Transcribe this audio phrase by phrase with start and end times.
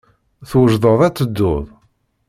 [0.49, 1.65] Twejdeḍ ad tedduḍ?